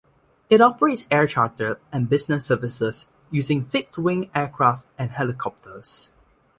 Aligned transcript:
It 0.49 0.61
operates 0.61 1.05
air 1.11 1.27
charter 1.27 1.79
and 1.91 2.09
business 2.09 2.43
services, 2.45 3.07
using 3.29 3.63
fixed-wing 3.63 4.31
aircraft 4.33 4.87
and 4.97 5.11
helicopters. 5.11 6.09